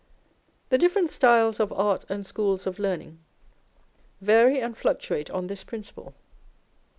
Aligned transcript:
The 0.69 0.79
different 0.79 1.11
styles 1.11 1.59
of 1.59 1.71
art 1.71 2.05
and 2.09 2.25
schools 2.25 2.65
of 2.65 2.79
learning 2.79 3.19
vary 4.19 4.59
and 4.59 4.75
fluctuate 4.75 5.29
on 5.29 5.45
this 5.45 5.63
principle. 5.63 6.15